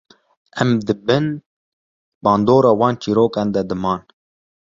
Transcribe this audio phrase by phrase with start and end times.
[0.63, 1.25] Em di bin
[2.23, 4.01] bandora wan çîrokan de diman.